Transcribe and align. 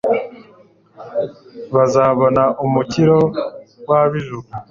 bazabona 1.75 2.43
umukiro 2.65 3.17
w'ab'ijuru 3.87 4.39